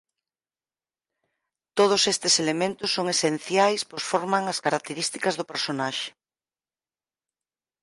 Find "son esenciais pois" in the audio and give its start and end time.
2.95-4.05